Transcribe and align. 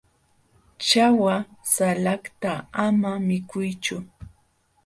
ćhawa 0.85 1.35
salakta 1.73 2.53
ama 2.85 3.11
mikuychu. 3.27 3.97